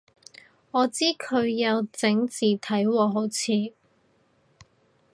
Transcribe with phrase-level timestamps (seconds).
[0.71, 3.75] 我知佢有整字體喎好似